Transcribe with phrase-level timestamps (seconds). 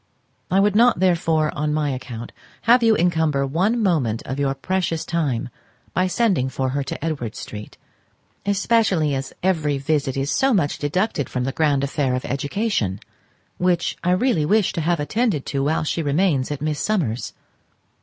[0.49, 2.31] I would not, therefore, on my account,
[2.63, 5.49] have you encumber one moment of your precious time
[5.93, 7.77] by sending for her to Edward Street,
[8.43, 12.99] especially as every visit is so much deducted from the grand affair of education,
[13.59, 17.33] which I really wish to have attended to while she remains at Miss Summers's.